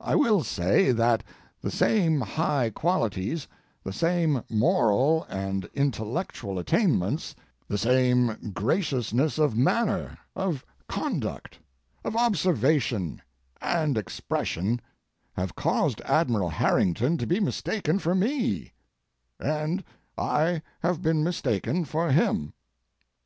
I 0.00 0.14
will 0.14 0.44
say 0.44 0.92
that 0.92 1.22
the 1.60 1.70
same 1.70 2.22
high 2.22 2.70
qualities, 2.70 3.46
the 3.84 3.92
same 3.92 4.42
moral 4.48 5.24
and 5.28 5.68
intellectual 5.74 6.58
attainments, 6.58 7.34
the 7.68 7.76
same 7.76 8.52
graciousness 8.54 9.36
of 9.36 9.58
manner, 9.58 10.16
of 10.34 10.64
conduct, 10.88 11.58
of 12.02 12.16
observation, 12.16 13.20
and 13.60 13.98
expression 13.98 14.80
have 15.34 15.54
caused 15.54 16.00
Admiral 16.06 16.48
Harrington 16.48 17.18
to 17.18 17.26
be 17.26 17.38
mistaken 17.38 17.98
for 17.98 18.14
me—and 18.14 19.84
I 20.16 20.62
have 20.80 21.02
been 21.02 21.22
mistaken 21.22 21.84
for 21.84 22.10
him. 22.10 22.54